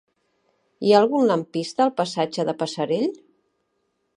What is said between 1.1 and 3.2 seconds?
lampista al passatge del Passerell?